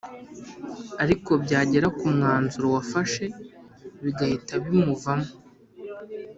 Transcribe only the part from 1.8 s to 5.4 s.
kumwanzuro yafashe bigahita bimuvamo